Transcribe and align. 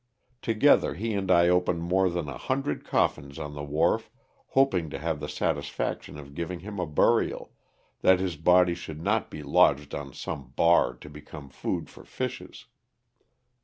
Together 0.41 0.95
he 0.95 1.13
and 1.13 1.29
I 1.29 1.47
opened 1.47 1.83
more 1.83 2.09
than 2.09 2.27
a 2.27 2.35
hundred 2.35 2.83
coffins 2.83 3.37
on 3.37 3.53
the 3.53 3.61
wharf, 3.61 4.09
hoping 4.47 4.89
to 4.89 4.97
have 4.97 5.19
the 5.19 5.29
satisfaction 5.29 6.17
of 6.17 6.33
giving 6.33 6.61
him 6.61 6.79
a 6.79 6.87
burial, 6.87 7.51
that 8.01 8.19
his 8.19 8.35
body 8.35 8.73
should 8.73 8.99
not 9.03 9.29
be 9.29 9.43
lodged 9.43 9.93
on 9.93 10.11
some 10.11 10.53
bar 10.55 10.95
to 10.95 11.07
become 11.07 11.49
food 11.49 11.87
for 11.87 12.03
fishes. 12.03 12.65